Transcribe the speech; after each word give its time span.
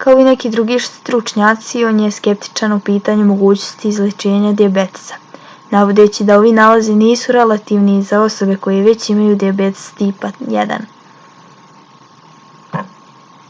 kao 0.00 0.16
i 0.16 0.24
neki 0.24 0.48
drugi 0.54 0.76
stručnjaci 0.86 1.78
i 1.78 1.84
on 1.90 2.00
je 2.02 2.08
skeptičan 2.16 2.74
o 2.74 2.76
pitanju 2.88 3.24
mogućnosti 3.30 3.92
izlječenja 3.94 4.50
dijabetesa 4.60 5.16
navodeći 5.70 6.26
da 6.32 6.36
ovi 6.42 6.50
nalazi 6.58 6.96
nisu 7.04 7.36
relevantni 7.38 7.94
za 8.12 8.20
osobe 8.28 8.56
koje 8.68 8.82
već 8.90 9.08
imaju 9.16 9.38
dijabetesa 9.46 9.96
tipa 10.04 10.32
1 10.56 12.84